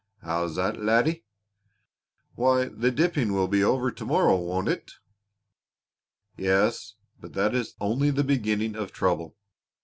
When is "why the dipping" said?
2.33-3.33